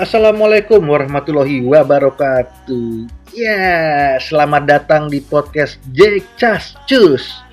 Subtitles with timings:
[0.00, 3.04] Assalamualaikum warahmatullahi wabarakatuh.
[3.36, 7.44] Ya, selamat datang di podcast Jecas Cus.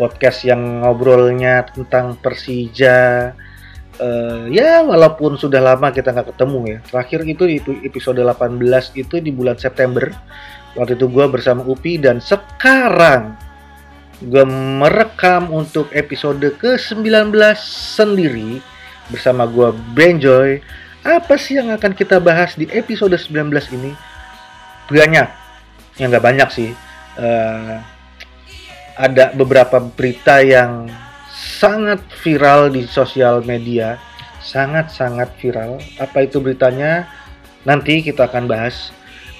[0.00, 3.36] Podcast yang ngobrolnya tentang Persija.
[4.00, 6.78] Uh, ya, walaupun sudah lama kita nggak ketemu ya.
[6.88, 8.56] Terakhir itu itu episode 18
[8.96, 10.08] itu di bulan September.
[10.72, 13.36] Waktu itu gue bersama Upi dan sekarang
[14.24, 14.48] gue
[14.80, 18.64] merekam untuk episode ke-19 sendiri
[19.12, 20.80] bersama gue Benjoy.
[21.02, 23.90] Apa sih yang akan kita bahas di episode 19 ini?
[24.92, 25.28] banyak
[25.96, 26.70] ya nggak banyak sih.
[27.18, 27.80] Uh,
[28.96, 30.86] ada beberapa berita yang
[31.32, 33.98] sangat viral di sosial media.
[34.42, 35.78] Sangat sangat viral.
[35.98, 37.06] Apa itu beritanya?
[37.66, 38.90] Nanti kita akan bahas.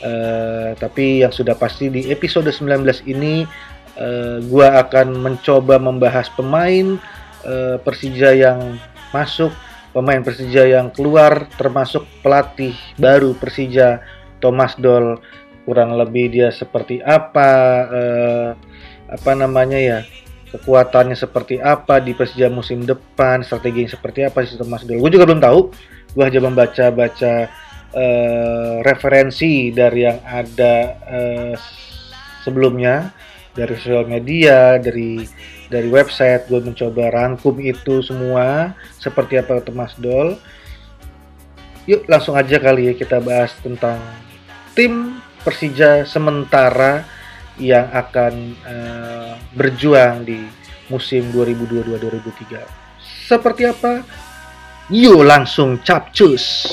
[0.02, 3.46] Uh, tapi yang sudah pasti di episode 19 ini
[4.02, 6.98] uh, gua akan mencoba membahas pemain
[7.46, 8.82] uh, Persija yang
[9.14, 9.54] masuk
[9.92, 14.02] pemain Persija yang keluar termasuk pelatih baru Persija
[14.40, 15.20] Thomas Doll.
[15.62, 17.50] Kurang lebih dia seperti apa
[17.86, 18.50] eh,
[19.06, 19.98] apa namanya ya
[20.50, 25.28] kekuatannya seperti apa di Persija musim depan strategi yang seperti apa sistem Mas Gue juga
[25.28, 25.70] belum tahu.
[26.12, 27.34] Gue hanya membaca-baca
[27.94, 30.74] eh, referensi dari yang ada
[31.08, 31.54] eh,
[32.42, 33.14] sebelumnya
[33.52, 35.24] dari sosial media dari
[35.68, 40.36] dari website gue mencoba rangkum itu semua seperti apa Thomas Doll
[41.88, 43.98] yuk langsung aja kali ya kita bahas tentang
[44.72, 47.02] tim Persija sementara
[47.58, 50.38] yang akan uh, berjuang di
[50.86, 52.62] musim 2022-2023.
[53.26, 54.06] Seperti apa?
[54.92, 56.70] Yuk langsung capcus.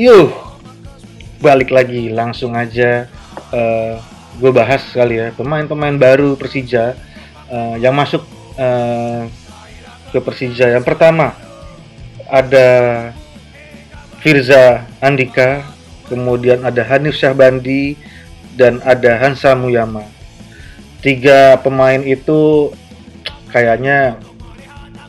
[0.00, 0.32] Yuk,
[1.44, 3.04] balik lagi langsung aja
[3.52, 3.94] uh, eh,
[4.40, 6.96] gue bahas kali ya pemain-pemain baru Persija
[7.52, 8.24] uh, yang masuk
[8.56, 9.28] uh,
[10.08, 10.72] ke Persija.
[10.72, 11.36] Yang pertama
[12.32, 12.68] ada
[14.24, 15.68] Firza Andika,
[16.08, 18.00] kemudian ada Hanif Syahbandi
[18.56, 20.08] dan ada Hansa Muyama.
[21.04, 22.72] Tiga pemain itu
[23.52, 24.16] kayaknya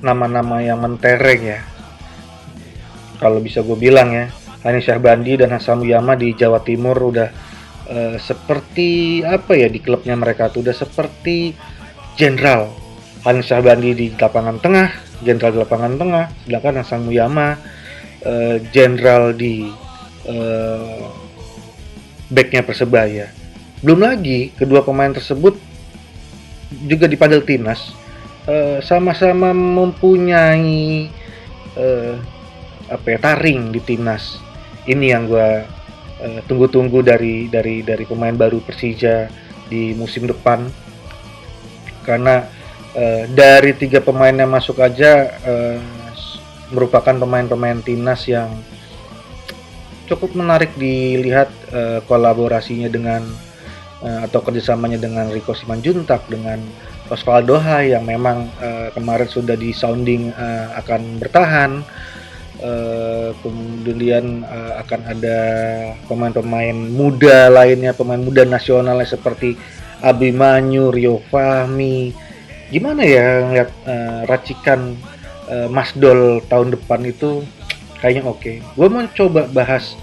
[0.04, 1.64] nama-nama yang mentereng ya.
[3.24, 7.30] Kalau bisa gue bilang ya Hani Syahbandi dan Hasan Muyama di Jawa Timur udah
[7.90, 10.62] uh, seperti apa ya di klubnya mereka tuh?
[10.62, 11.58] Udah seperti
[12.14, 12.70] jenderal.
[13.26, 14.90] Hani Syahbandi di lapangan tengah
[15.22, 17.54] jenderal di lapangan tengah sedangkan Hasan Muyama
[18.26, 19.70] eh, jenderal di
[20.26, 21.06] uh,
[22.34, 23.30] backnya persebaya.
[23.86, 25.54] Belum lagi kedua pemain tersebut
[26.90, 27.94] juga dipanggil timnas
[28.82, 31.06] sama-sama mempunyai
[31.78, 32.18] uh,
[32.90, 34.42] apa ya taring di timnas
[34.90, 35.50] ini yang gue
[36.22, 39.30] uh, tunggu-tunggu dari dari dari pemain baru Persija
[39.70, 40.66] di musim depan.
[42.02, 42.46] Karena
[42.98, 45.80] uh, dari tiga pemain yang masuk aja uh,
[46.72, 48.48] merupakan pemain-pemain timnas yang
[50.08, 53.24] cukup menarik dilihat uh, kolaborasinya dengan
[54.04, 56.60] uh, atau kerjasamanya dengan Rico Simanjuntak dengan
[57.12, 61.84] Osvaldo Hai yang memang uh, kemarin sudah di sounding uh, akan bertahan
[62.62, 65.40] Uh, kemudian uh, akan ada
[66.06, 69.58] pemain-pemain muda lainnya, pemain muda nasionalnya seperti
[69.98, 72.14] Abimanyu, Rio Fahmi.
[72.70, 74.94] Gimana ya ngeliat uh, racikan
[75.50, 77.42] uh, Mas Dol tahun depan itu
[77.98, 78.38] kayaknya oke.
[78.38, 78.56] Okay.
[78.78, 79.98] Gue mau coba bahas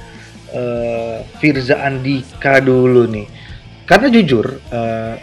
[0.50, 3.30] uh, Firza Andika dulu nih,
[3.86, 5.14] karena jujur uh,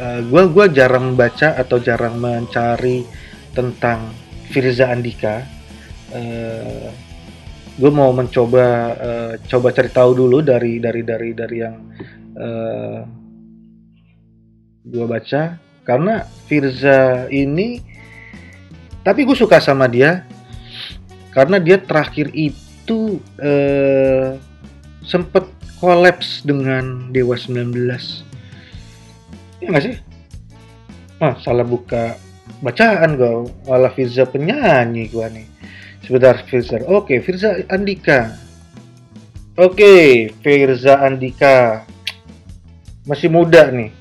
[0.00, 3.04] uh, gue jarang baca atau jarang mencari
[3.52, 4.08] tentang
[4.48, 5.60] Firza Andika
[6.12, 6.88] uh, eh,
[7.72, 8.66] gue mau mencoba
[8.96, 11.76] uh, coba cari tahu dulu dari dari dari dari yang
[12.36, 13.00] uh, eh,
[14.86, 15.42] gue baca.
[15.82, 17.82] Karena Firza ini
[19.02, 20.22] tapi gue suka sama dia
[21.34, 24.38] karena dia terakhir itu uh,
[25.02, 25.42] sempet
[25.82, 27.74] kolaps dengan Dewa 19
[29.58, 29.96] ya nggak sih?
[31.18, 32.14] Ah, salah buka
[32.62, 35.46] bacaan gue malah Firza penyanyi gue nih
[36.02, 36.82] Sebentar, Firza.
[36.90, 38.34] Oke, Firza Andika.
[39.54, 41.86] Oke, Firza Andika.
[43.06, 43.94] Masih muda nih.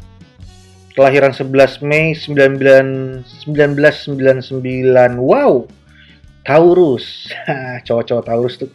[0.98, 3.26] Kelahiran 11 Mei 1999.
[5.22, 5.70] Wow.
[6.42, 7.30] Taurus.
[7.86, 8.74] Cowok-cowok Taurus tuh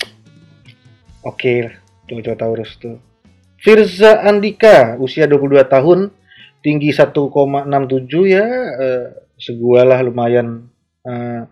[1.26, 1.74] Oke,
[2.06, 3.02] coba-coba Taurus tuh.
[3.58, 6.14] Firza Andika, usia 22 tahun,
[6.62, 7.66] tinggi 1,67
[8.30, 8.46] ya,
[8.78, 10.70] eh, segualah lumayan
[11.02, 11.42] eh,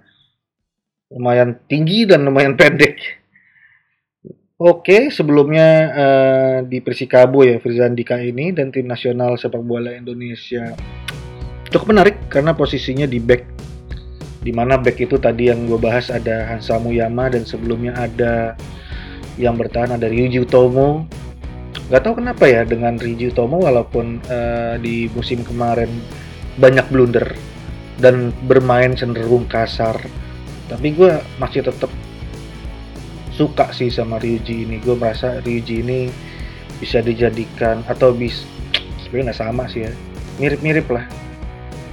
[1.14, 3.22] lumayan tinggi dan lumayan pendek.
[4.54, 10.74] Oke, sebelumnya uh, di Persikabo ya Firza Andika ini dan tim nasional sepak bola Indonesia.
[11.74, 13.42] Cukup menarik karena posisinya di back.
[14.46, 18.54] Di mana back itu tadi yang gue bahas ada Hansa Muyama dan sebelumnya ada
[19.34, 21.02] yang bertahan ada Ryuji Utomo.
[21.90, 25.90] Gak tahu kenapa ya dengan Ryuji Utomo walaupun uh, di musim kemarin
[26.62, 27.26] banyak blunder
[27.98, 29.98] dan bermain cenderung kasar
[30.68, 31.92] tapi gue masih tetap
[33.34, 34.76] suka sih sama Ryuji ini.
[34.80, 36.08] Gue merasa Ryuji ini
[36.78, 38.46] bisa dijadikan atau bis
[39.04, 39.92] sebenarnya nggak sama sih ya.
[40.40, 41.04] Mirip-mirip lah.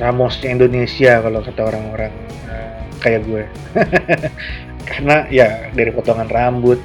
[0.01, 2.13] Ramosnya Indonesia kalau kata orang-orang
[2.49, 3.43] uh, kayak gue.
[4.89, 6.81] Karena ya dari potongan rambut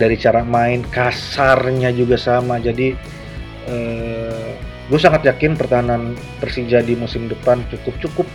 [0.00, 2.56] dari cara main kasarnya juga sama.
[2.60, 2.96] Jadi
[3.68, 4.50] uh,
[4.88, 8.28] gue sangat yakin pertahanan Persija di musim depan cukup cukup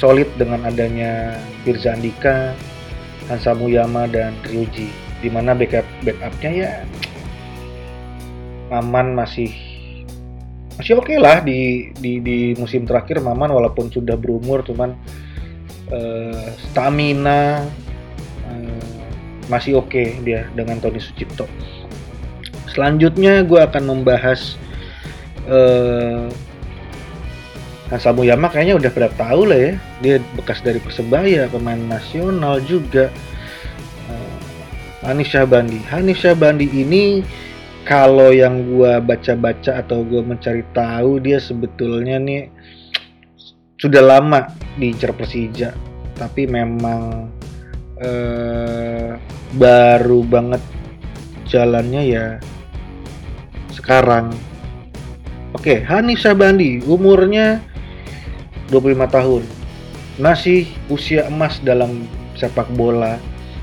[0.00, 2.56] solid dengan adanya Firza Andika
[3.28, 4.88] Hansa Muyama dan Ryuji
[5.20, 6.72] di mana backup backupnya ya
[8.72, 9.52] Maman masih
[10.80, 14.96] masih oke okay lah di, di di musim terakhir Maman walaupun sudah berumur cuman
[15.92, 17.68] uh, stamina
[18.48, 19.00] uh,
[19.52, 21.44] masih oke okay dia dengan Tony Sucipto.
[22.70, 24.54] Selanjutnya gue akan membahas
[25.50, 26.30] uh,
[27.90, 29.72] Hansa Muyama kayaknya udah pada tahu lah ya.
[29.98, 33.10] Dia bekas dari persebaya pemain nasional juga.
[35.00, 37.24] Hanif Syahbandi Hanif Syahbandi ini
[37.88, 42.52] kalau yang gua baca-baca atau gua mencari tahu dia sebetulnya nih
[43.80, 45.72] sudah lama di Persija.
[46.20, 47.32] Tapi memang
[47.96, 49.16] uh,
[49.56, 50.60] baru banget
[51.48, 52.26] jalannya ya
[53.72, 54.36] sekarang.
[55.56, 57.64] Oke, Hanif Syahbandi umurnya
[58.70, 59.42] 25 tahun.
[60.16, 62.06] Masih usia emas dalam
[62.38, 63.18] sepak bola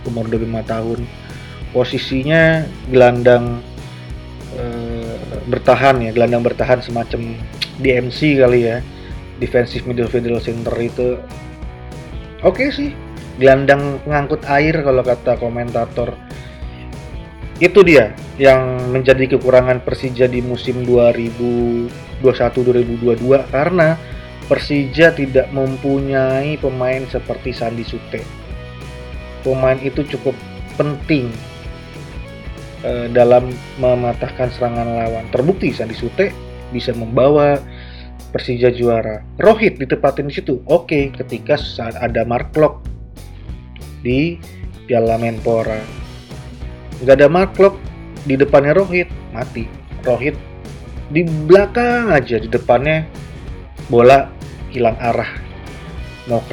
[0.06, 1.00] umur 25 tahun.
[1.76, 3.60] Posisinya gelandang
[4.56, 4.64] e,
[5.48, 7.36] bertahan ya gelandang bertahan semacam
[7.80, 8.78] DMC kali ya.
[9.38, 11.22] Defensive midfield center itu.
[12.42, 12.90] Oke okay sih
[13.38, 16.18] gelandang pengangkut air kalau kata komentator.
[17.58, 22.22] Itu dia yang menjadi kekurangan Persija di musim 2021-2022
[23.50, 23.98] karena
[24.48, 28.24] Persija tidak mempunyai pemain seperti Sandi Sute.
[29.44, 30.32] Pemain itu cukup
[30.80, 31.28] penting
[32.88, 35.28] uh, dalam mematahkan serangan lawan.
[35.36, 36.32] Terbukti Sandi Sute
[36.72, 37.60] bisa membawa
[38.32, 39.24] Persija juara.
[39.40, 40.64] Rohit ditepatin di situ.
[40.68, 42.84] Oke, ketika saat ada Mark Klok
[44.00, 44.40] di
[44.88, 45.80] Piala Menpora.
[47.04, 47.76] Gak ada Mark Klok
[48.24, 49.68] di depannya Rohit, mati.
[50.08, 50.40] Rohit
[51.12, 53.08] di belakang aja di depannya
[53.88, 54.37] bola
[54.72, 55.30] hilang arah.
[56.28, 56.44] Mau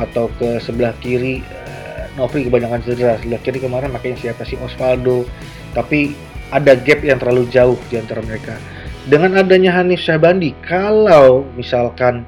[0.00, 3.16] atau ke sebelah kiri uh, Novri kebanyakan cedera.
[3.16, 4.60] Sebelah kiri kemarin makanya siapa sih?
[4.60, 5.24] Osvaldo.
[5.72, 6.12] Tapi
[6.52, 8.60] ada gap yang terlalu jauh di antara mereka.
[9.06, 12.26] Dengan adanya Hanif Syahbandi kalau misalkan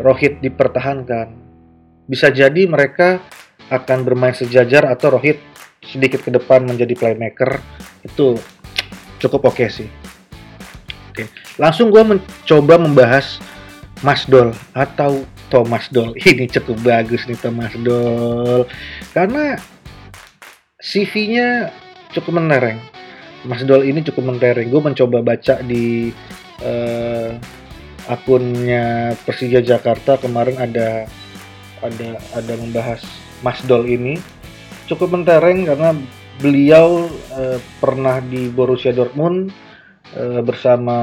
[0.00, 1.32] Rohit dipertahankan
[2.08, 3.20] bisa jadi mereka
[3.68, 5.40] akan bermain sejajar atau Rohit
[5.84, 7.60] sedikit ke depan menjadi playmaker.
[8.02, 8.40] Itu
[9.22, 9.88] cukup oke okay sih.
[11.12, 13.40] Oke langsung gue mencoba membahas
[14.04, 16.12] Mas Dol atau Thomas Dol.
[16.28, 18.68] Ini cukup bagus nih Thomas Dol.
[19.16, 19.56] Karena
[20.82, 21.72] CV-nya
[22.12, 22.80] cukup menereng.
[23.46, 24.68] Mas Dol ini cukup menereng.
[24.68, 26.10] Gue mencoba baca di
[26.66, 27.30] uh,
[28.10, 31.06] akunnya Persija Jakarta kemarin ada
[31.82, 33.02] ada ada membahas
[33.42, 34.18] Mas Dol ini
[34.90, 35.94] cukup mentereng karena
[36.38, 39.50] beliau uh, pernah di Borussia Dortmund
[40.14, 40.98] uh, bersama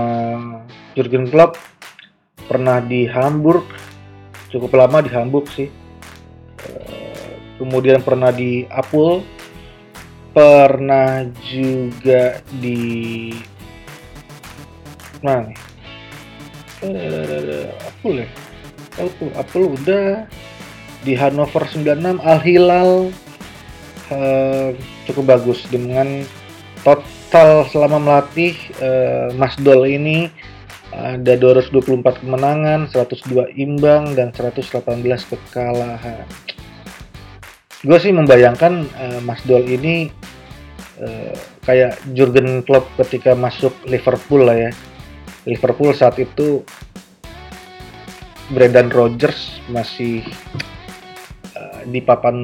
[0.95, 1.59] Jurgen Klopp
[2.47, 3.65] pernah di Hamburg.
[4.51, 5.69] Cukup lama di Hamburg sih.
[6.69, 9.23] Eh, kemudian pernah di Apple.
[10.33, 13.29] Pernah juga di
[15.21, 15.59] mana nih?
[17.87, 18.27] Apple ya?
[18.99, 20.27] Apple Apple udah.
[21.03, 22.91] Di Hannover 96 Al Hilal.
[24.13, 24.75] Uh,
[25.07, 26.27] cukup bagus dengan
[26.83, 30.29] total selama melatih uh, Mas Dol ini
[30.93, 34.69] ada 224 kemenangan, 102 imbang, dan 118
[35.25, 36.25] kekalahan.
[37.83, 40.07] Gue sih membayangkan uh, Mas Dol ini
[41.01, 41.35] uh,
[41.67, 44.71] kayak Jurgen Klopp ketika masuk Liverpool lah ya.
[45.43, 46.63] Liverpool saat itu
[48.53, 50.23] Brendan Rodgers masih
[51.57, 52.37] uh, di papan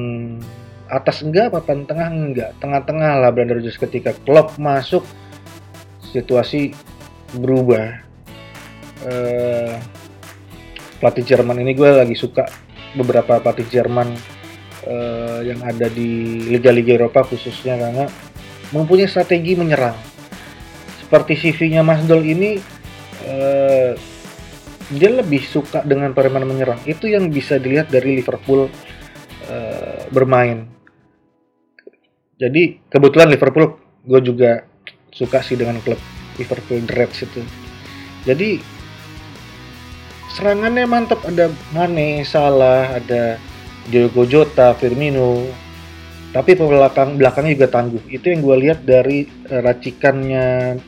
[0.90, 5.06] atas enggak papan tengah enggak tengah-tengah lah Brandon Rodgers ketika Klopp masuk
[6.10, 6.74] situasi
[7.38, 8.09] berubah
[9.06, 9.74] uh,
[11.00, 12.44] pelatih Jerman ini gue lagi suka
[12.96, 14.08] beberapa pelatih Jerman
[14.84, 18.06] uh, yang ada di liga-liga Eropa khususnya karena
[18.74, 19.96] mempunyai strategi menyerang.
[21.00, 22.60] Seperti CV-nya Mas Dol ini
[23.26, 23.92] uh,
[24.90, 26.80] dia lebih suka dengan permainan menyerang.
[26.86, 28.70] Itu yang bisa dilihat dari Liverpool
[29.50, 30.66] uh, bermain.
[32.40, 33.76] Jadi kebetulan Liverpool
[34.06, 34.64] gue juga
[35.12, 35.98] suka sih dengan klub
[36.38, 37.42] Liverpool Reds itu.
[38.24, 38.79] Jadi
[40.34, 41.20] serangannya mantap.
[41.26, 43.36] Ada Mane, Salah, ada
[43.90, 45.46] Diogo Jota, Firmino.
[46.30, 48.02] Tapi belakang belakangnya juga tangguh.
[48.06, 50.78] Itu yang gue lihat dari uh, racikannya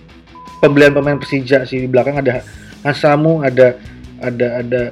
[0.62, 1.82] pembelian pemain Persija sih.
[1.82, 2.46] Di belakang ada
[2.86, 3.74] Hansamu ada
[4.22, 4.82] ada ada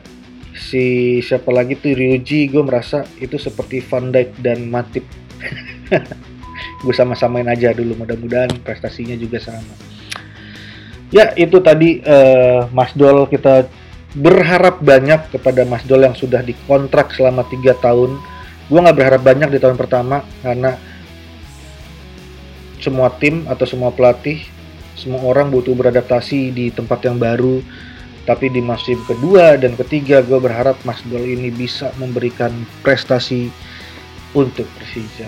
[0.54, 2.50] si siapa lagi tuh Ryuji.
[2.50, 5.06] Gue merasa itu seperti Van Dijk dan Matip.
[6.82, 7.94] Gue sama-samain aja dulu.
[8.02, 9.74] Mudah-mudahan prestasinya juga sama.
[11.14, 13.70] Ya itu tadi uh, Mas Dol kita
[14.16, 18.18] berharap banyak kepada Mas Dol yang sudah dikontrak selama tiga tahun
[18.70, 20.78] gue nggak berharap banyak di tahun pertama karena
[22.82, 24.42] semua tim atau semua pelatih
[24.98, 27.62] semua orang butuh beradaptasi di tempat yang baru
[28.26, 32.52] tapi di musim kedua dan ketiga gue berharap Mas Dol ini bisa memberikan
[32.84, 33.50] prestasi
[34.36, 35.26] untuk Persija.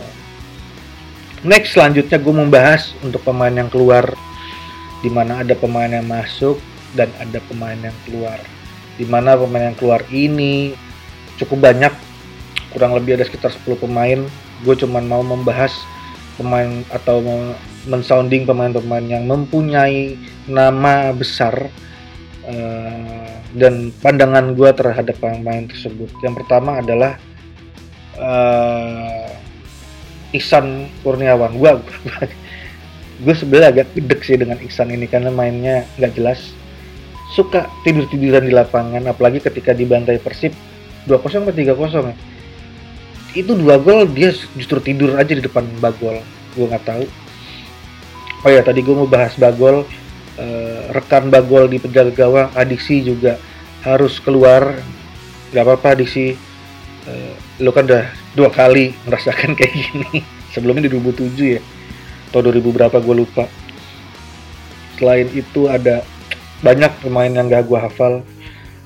[1.43, 4.07] Next selanjutnya gue membahas untuk pemain yang keluar
[5.03, 6.63] di mana ada pemain yang masuk
[6.95, 8.39] dan ada pemain yang keluar.
[9.01, 10.77] Di mana pemain yang keluar ini
[11.41, 11.93] cukup banyak,
[12.73, 14.21] kurang lebih ada sekitar 10 pemain.
[14.63, 15.73] Gue cuma mau membahas
[16.37, 17.21] pemain atau
[17.87, 21.71] mensounding pemain-pemain yang mempunyai nama besar
[22.47, 26.09] uh, dan pandangan gue terhadap pemain tersebut.
[26.23, 27.19] Yang pertama adalah
[28.17, 29.29] uh,
[30.33, 31.53] Ihsan Kurniawan.
[31.59, 31.71] Gue
[33.23, 36.41] gue sebenarnya agak gedek sih dengan Ihsan ini karena mainnya nggak jelas.
[37.33, 40.53] Suka tidur tiduran di lapangan, apalagi ketika dibantai Persib
[41.09, 42.17] 2-0 atau 3-0 ya.
[43.33, 46.21] Itu dua gol dia justru tidur aja di depan Bagol.
[46.53, 47.05] Gue nggak tahu.
[48.45, 49.89] Oh ya tadi gue mau bahas Bagol.
[50.37, 53.41] Uh, rekan Bagol di penjaga gawang Adiksi juga
[53.81, 54.77] harus keluar.
[55.57, 56.37] Gak apa-apa Adiksi.
[57.09, 57.33] Uh,
[57.65, 60.21] lo kan udah dua kali merasakan kayak gini.
[60.53, 61.61] Sebelumnya di 2007 ya.
[62.29, 63.49] Atau 2000 berapa gue lupa.
[65.01, 66.05] Selain itu ada
[66.63, 68.23] banyak pemain yang gak gue hafal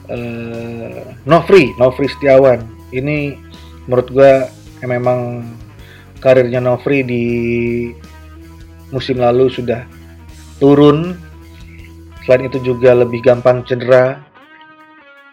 [0.09, 3.37] uh, Nofri Nofri Setiawan ini
[3.87, 4.33] menurut gue
[4.83, 5.45] ya memang
[6.19, 7.25] karirnya Nofri di
[8.91, 9.85] musim lalu sudah
[10.59, 11.19] turun.
[12.25, 14.19] Selain itu juga lebih gampang cedera.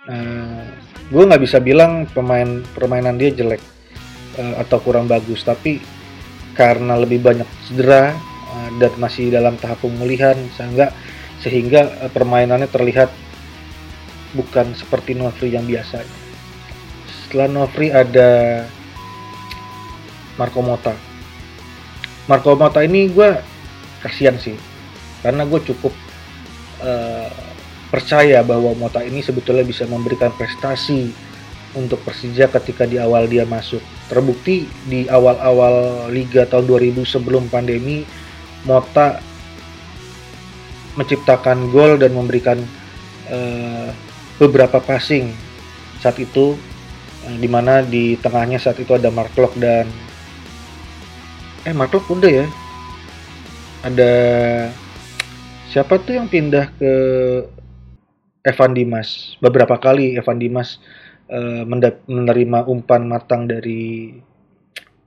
[0.06, 0.68] Uh,
[1.10, 3.64] gue nggak bisa bilang pemain permainan dia jelek
[4.38, 5.82] uh, atau kurang bagus, tapi
[6.54, 8.14] karena lebih banyak cedera
[8.54, 10.94] uh, dan masih dalam tahap pemulihan, sehingga
[11.44, 13.12] sehingga uh, permainannya terlihat
[14.34, 16.02] bukan seperti Novri yang biasa.
[17.28, 18.64] Setelah Novri ada
[20.40, 21.14] Marco Mota
[22.24, 23.36] Marco Mota ini gue
[24.00, 24.56] kasihan sih.
[25.20, 25.92] Karena gue cukup
[26.80, 27.32] uh,
[27.92, 31.12] percaya bahwa Mota ini sebetulnya bisa memberikan prestasi
[31.76, 33.84] untuk Persija ketika di awal dia masuk.
[34.08, 38.08] Terbukti di awal-awal Liga tahun 2000 sebelum pandemi
[38.64, 39.20] Mota
[40.94, 42.60] menciptakan gol dan memberikan
[43.30, 43.90] uh,
[44.38, 45.34] beberapa passing.
[46.02, 46.58] Saat itu
[47.26, 49.90] uh, di mana di tengahnya saat itu ada Mark Locke dan
[51.64, 52.46] eh Mark udah ya.
[53.84, 54.12] Ada
[55.68, 56.94] siapa tuh yang pindah ke
[58.44, 59.36] Evan Dimas?
[59.44, 60.80] Beberapa kali Evan Dimas
[61.28, 61.68] uh,
[62.08, 64.16] menerima umpan matang dari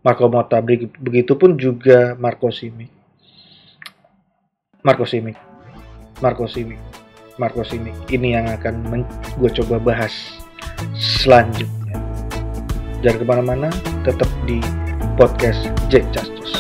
[0.05, 0.63] Marco Mota
[1.03, 2.93] begitupun juga Marco Simic.
[4.87, 5.46] Marco Simic
[6.25, 6.81] Marco Simic.
[7.37, 7.93] Marco Simic.
[8.09, 9.05] Ini yang akan
[9.37, 10.13] gue coba bahas
[10.97, 12.01] selanjutnya.
[13.05, 13.69] Jangan ke mana-mana
[14.01, 14.65] tetap di
[15.21, 16.57] podcast Jack Justus.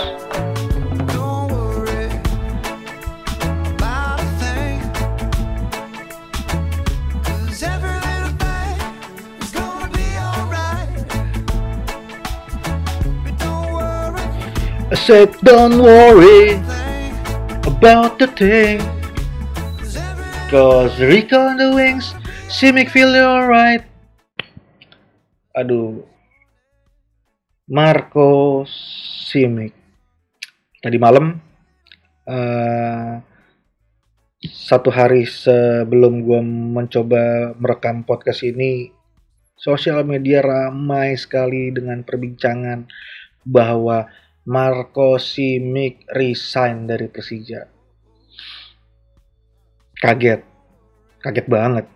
[14.86, 16.62] I said don't worry
[17.66, 18.78] about the thing
[20.46, 22.14] Cause Rico on the wings
[22.46, 23.82] See me feel alright
[25.56, 26.16] Aduh
[27.66, 28.62] Marco
[29.26, 29.74] Simic.
[30.78, 31.34] Tadi malam
[32.30, 33.18] uh,
[34.46, 38.86] satu hari sebelum gue mencoba merekam podcast ini,
[39.58, 42.86] sosial media ramai sekali dengan perbincangan
[43.42, 44.06] bahwa
[44.46, 47.75] Marco Simic resign dari Persija.
[50.00, 50.40] Kaget.
[51.24, 51.86] Kaget banget.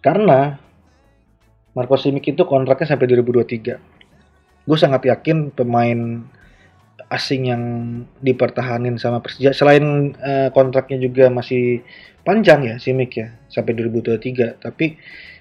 [0.00, 0.56] Karena
[1.76, 4.66] Marco Simic itu kontraknya sampai 2023.
[4.66, 6.24] Gue sangat yakin pemain
[7.10, 7.64] asing yang
[8.22, 11.82] dipertahanin sama Persija selain uh, kontraknya juga masih
[12.22, 14.94] panjang ya Simic ya sampai 2023 tapi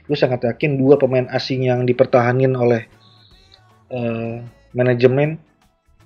[0.09, 2.89] gue sangat yakin dua pemain asing yang dipertahanin oleh
[3.93, 4.41] uh,
[4.73, 5.37] manajemen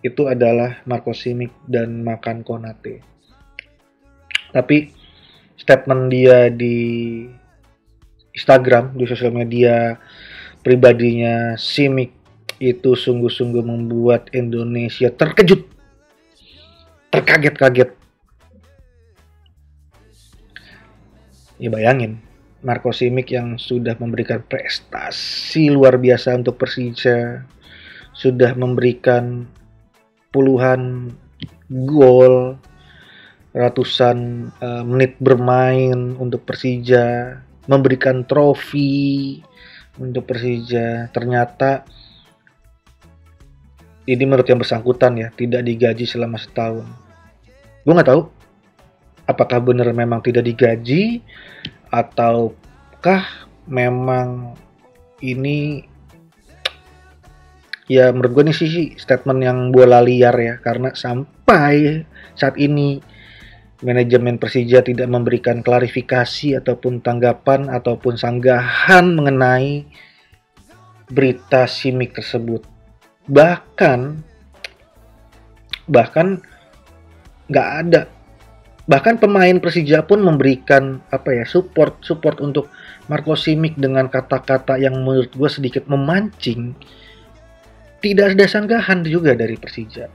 [0.04, 3.00] itu adalah Marco Simic dan Makan Konate.
[4.52, 4.92] Tapi
[5.64, 6.76] statement dia di
[8.36, 9.96] Instagram, di sosial media
[10.60, 12.12] pribadinya Simic
[12.60, 15.64] itu sungguh-sungguh membuat Indonesia terkejut.
[17.12, 17.96] Terkaget-kaget.
[21.62, 22.20] Ya bayangin,
[22.60, 27.46] Marco Simic yang sudah memberikan prestasi luar biasa untuk Persija,
[28.12, 29.48] sudah memberikan
[30.34, 31.14] puluhan
[31.70, 32.58] gol,
[33.54, 37.38] ratusan uh, menit bermain untuk Persija,
[37.70, 39.40] memberikan trofi
[40.02, 41.14] untuk Persija.
[41.14, 41.86] Ternyata
[44.10, 46.84] ini menurut yang bersangkutan ya tidak digaji selama setahun.
[47.86, 48.22] Gue nggak tahu
[49.30, 51.24] apakah benar memang tidak digaji
[51.94, 53.24] ataukah
[53.70, 54.58] memang
[55.24, 55.88] ini
[57.88, 62.04] ya menurut gue nih sih statement yang bola liar ya karena sampai
[62.36, 63.00] saat ini
[63.84, 69.86] manajemen Persija tidak memberikan klarifikasi ataupun tanggapan ataupun sanggahan mengenai
[71.12, 72.64] berita simik tersebut.
[73.28, 74.00] Bahkan
[75.88, 76.40] bahkan
[77.52, 78.02] nggak ada.
[78.84, 82.68] Bahkan pemain Persija pun memberikan apa ya support support untuk
[83.08, 86.76] Marco Simic dengan kata-kata yang menurut gue sedikit memancing.
[88.04, 90.12] Tidak ada sanggahan juga dari Persija.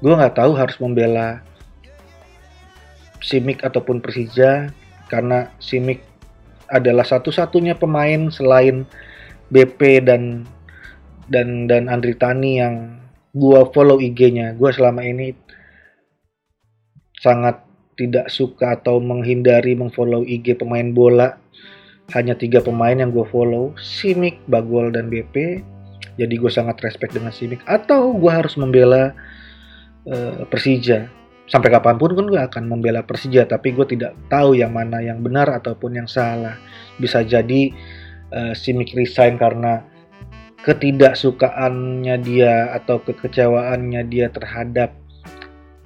[0.00, 1.40] Gue nggak tahu harus membela
[3.20, 4.72] Simic ataupun Persija
[5.08, 6.02] karena Simic
[6.70, 8.86] adalah satu-satunya pemain selain
[9.50, 10.46] BP dan
[11.30, 12.98] dan dan Andri Tani yang
[13.30, 14.58] gue follow IG-nya.
[14.58, 15.34] Gue selama ini
[17.20, 17.62] sangat
[17.94, 21.36] tidak suka atau menghindari mengfollow IG pemain bola.
[22.10, 25.62] Hanya tiga pemain yang gue follow, Simic, Bagol, dan BP
[26.20, 29.16] jadi gue sangat respect dengan Simic atau gue harus membela
[30.04, 31.08] uh, Persija
[31.50, 35.50] sampai kapan pun gue akan membela Persija tapi gue tidak tahu yang mana yang benar
[35.50, 36.54] ataupun yang salah.
[37.02, 37.74] Bisa jadi
[38.30, 39.82] uh, Simic resign karena
[40.62, 44.94] ketidaksukaannya dia atau kekecewaannya dia terhadap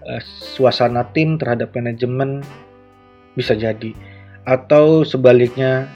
[0.04, 0.20] uh,
[0.54, 2.44] suasana tim terhadap manajemen
[3.32, 3.96] bisa jadi.
[4.44, 5.88] Atau sebaliknya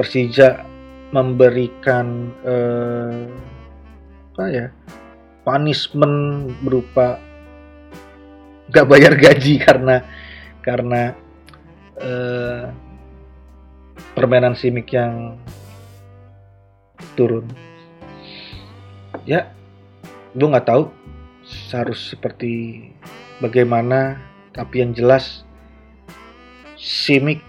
[0.00, 0.64] Persija
[1.12, 3.28] memberikan uh,
[4.34, 4.66] apa ya
[5.46, 7.20] punishment berupa
[8.72, 10.04] gak bayar gaji karena
[10.64, 11.12] karena
[12.00, 12.72] uh,
[14.16, 15.36] permainan simik yang
[17.18, 17.44] turun.
[19.28, 19.52] Ya
[20.34, 20.90] gue nggak tahu
[21.70, 22.88] harus seperti
[23.38, 24.18] bagaimana
[24.56, 25.44] tapi yang jelas
[26.78, 27.42] simik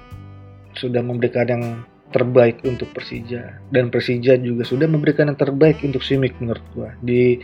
[0.75, 1.63] sudah memberikan yang
[2.15, 3.59] terbaik untuk Persija.
[3.67, 7.39] Dan Persija juga sudah memberikan yang terbaik untuk Simic menurut gua di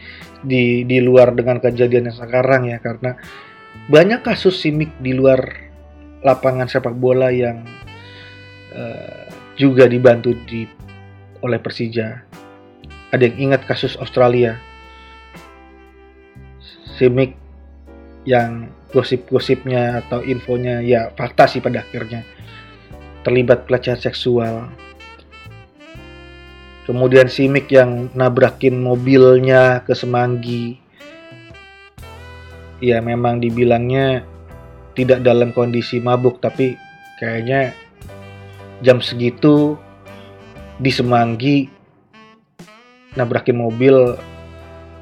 [0.46, 3.20] di di luar dengan kejadian yang sekarang ya karena
[3.92, 5.42] banyak kasus Simic di luar
[6.22, 7.66] lapangan sepak bola yang
[8.76, 9.26] uh,
[9.58, 10.70] juga dibantu di
[11.42, 12.08] oleh Persija
[13.12, 14.56] ada yang ingat kasus Australia
[16.96, 17.34] Simic
[18.30, 22.22] yang gosip-gosipnya atau infonya ya fakta sih pada akhirnya
[23.26, 24.70] terlibat pelecehan seksual.
[26.86, 30.82] Kemudian Simik yang nabrakin mobilnya ke Semanggi.
[32.82, 34.26] Ya memang dibilangnya
[34.98, 36.76] tidak dalam kondisi mabuk tapi
[37.22, 37.72] kayaknya
[38.82, 39.78] jam segitu
[40.82, 41.70] di Semanggi
[43.14, 44.18] nabrakin mobil.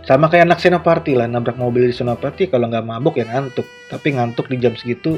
[0.04, 3.68] Sama kayak anak Senopati lah nabrak mobil di Senopati kalau nggak mabuk ya ngantuk.
[3.88, 5.16] Tapi ngantuk di jam segitu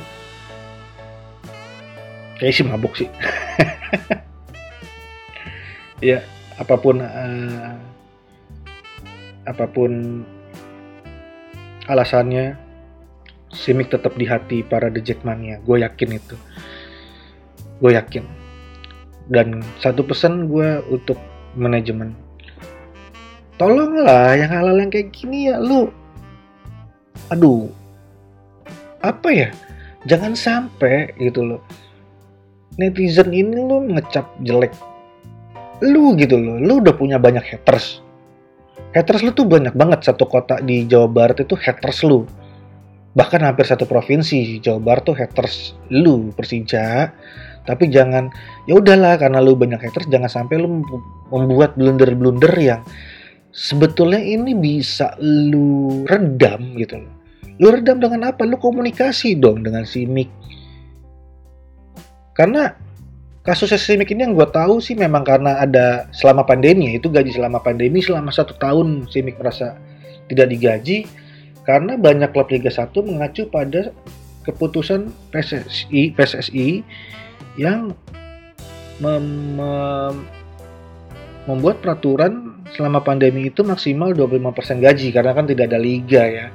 [2.38, 3.10] kayak sih mabuk sih.
[6.02, 6.26] Ya
[6.58, 7.78] apa pun uh,
[9.46, 10.26] apa pun
[11.90, 12.58] alasannya
[13.52, 15.60] Simic tetap di hati para The Jackmania.
[15.68, 16.36] Gue yakin itu.
[17.84, 18.24] Gue yakin.
[19.28, 21.20] Dan satu pesan gue untuk
[21.60, 22.16] manajemen.
[23.60, 25.92] Tolonglah yang hal-hal yang kayak gini ya lu.
[27.28, 27.68] Aduh.
[29.04, 29.50] Apa ya?
[30.08, 31.62] Jangan sampai gitu loh.
[32.80, 34.72] Netizen ini lu ngecap jelek.
[35.84, 36.56] Lu gitu loh.
[36.56, 38.00] Lu udah punya banyak haters
[38.94, 40.06] haters lu tuh banyak banget.
[40.06, 42.28] Satu kota di Jawa Barat itu haters lu.
[43.12, 47.12] Bahkan hampir satu provinsi Jawa Barat tuh haters lu Persija.
[47.62, 48.32] Tapi jangan
[48.66, 50.82] ya udahlah karena lu banyak haters jangan sampai lu
[51.30, 52.82] membuat blunder-blunder yang
[53.54, 56.98] sebetulnya ini bisa lu redam gitu
[57.62, 58.42] lu redam dengan apa?
[58.50, 60.42] Lu komunikasi dong dengan si Mik
[62.32, 62.74] karena
[63.42, 67.58] kasus Simic ini yang gue tahu sih memang karena ada selama pandemi itu gaji selama
[67.58, 69.78] pandemi selama satu tahun Simic merasa
[70.30, 71.10] tidak digaji
[71.66, 73.90] karena banyak klub Liga 1 mengacu pada
[74.46, 76.82] keputusan PSSI PSSI
[77.58, 77.94] yang
[79.02, 79.26] mem,
[79.58, 80.16] mem,
[81.50, 86.48] membuat peraturan selama pandemi itu maksimal 25% gaji karena kan tidak ada liga ya.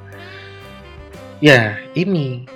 [1.37, 2.49] Ya, ini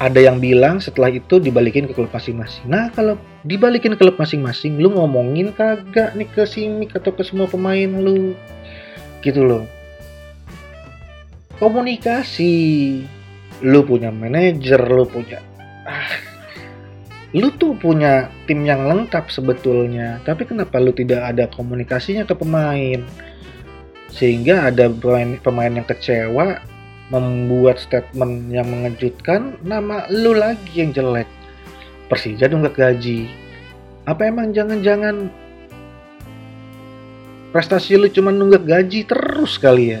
[0.00, 2.64] ada yang bilang setelah itu dibalikin ke klub masing-masing.
[2.64, 7.50] Nah, kalau dibalikin ke klub masing-masing, lu ngomongin kagak nih ke Simic atau ke semua
[7.50, 8.32] pemain lu?
[9.20, 9.68] Gitu loh.
[11.60, 12.54] Komunikasi.
[13.62, 15.38] Lu punya manajer, lu punya
[15.86, 16.10] ah,
[17.30, 20.18] lu tuh punya tim yang lengkap sebetulnya.
[20.26, 23.00] Tapi kenapa lu tidak ada komunikasinya ke pemain?
[24.10, 26.71] Sehingga ada pemain, pemain yang kecewa
[27.12, 31.28] membuat statement yang mengejutkan, nama lu lagi yang jelek.
[32.08, 33.28] Persija nunggak gaji.
[34.08, 35.28] Apa emang jangan-jangan
[37.52, 40.00] prestasi lu cuma nunggak gaji terus kali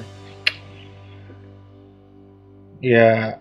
[2.80, 3.36] Ya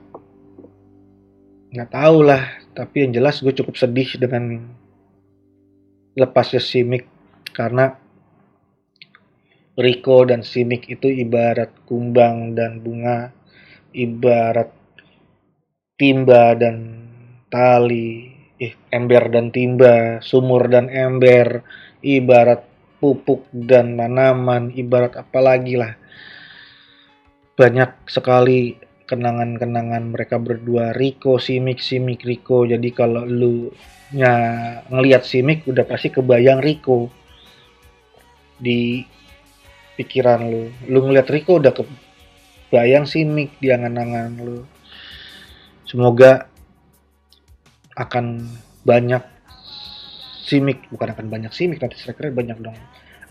[1.72, 2.44] nggak tahu lah.
[2.76, 4.68] Tapi yang jelas gue cukup sedih dengan
[6.20, 7.08] lepasnya Simic
[7.56, 7.96] karena
[9.80, 13.32] Rico dan Simic itu ibarat kumbang dan bunga
[13.92, 14.72] ibarat
[16.00, 17.06] timba dan
[17.52, 21.62] tali, eh, ember dan timba, sumur dan ember,
[22.02, 22.66] ibarat
[22.98, 25.94] pupuk dan tanaman, ibarat apalagi lah.
[27.58, 32.64] Banyak sekali kenangan-kenangan mereka berdua, Riko, Simik, Simik, Riko.
[32.64, 33.68] Jadi kalau lu
[34.16, 34.34] nya
[34.88, 37.12] ngelihat Simik udah pasti kebayang Riko
[38.56, 39.04] di
[40.00, 40.64] pikiran lu.
[40.88, 41.84] Lu ngelihat Riko udah ke
[42.72, 44.64] bayang sih Nick di angan-angan lu.
[45.84, 46.48] Semoga
[48.00, 48.48] akan
[48.88, 49.22] banyak
[50.48, 52.74] simik bukan akan banyak simik nanti striker banyak dong.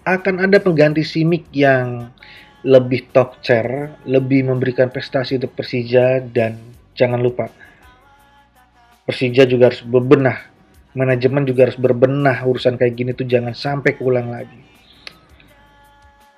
[0.04, 2.12] Akan ada pengganti simik yang
[2.60, 6.60] lebih top chair lebih memberikan prestasi untuk Persija dan
[6.92, 7.48] jangan lupa
[9.08, 10.52] Persija juga harus berbenah.
[10.92, 14.69] Manajemen juga harus berbenah urusan kayak gini tuh jangan sampai keulang lagi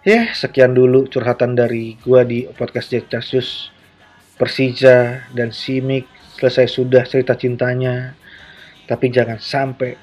[0.03, 3.71] Ya, sekian dulu curhatan dari gua di podcast Jack Casus.
[4.35, 8.19] Persija dan Simik selesai sudah cerita cintanya.
[8.91, 9.95] Tapi jangan sampai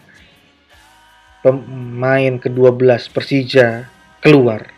[1.44, 3.92] pemain ke-12 Persija
[4.24, 4.72] keluar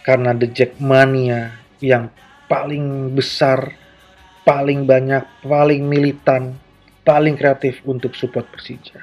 [0.00, 1.52] karena The Jack Mania
[1.84, 2.08] yang
[2.48, 3.76] paling besar,
[4.48, 6.56] paling banyak, paling militan,
[7.04, 8.96] paling kreatif untuk support Persija.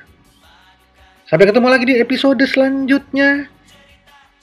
[1.29, 3.52] Sampai ketemu lagi di episode selanjutnya.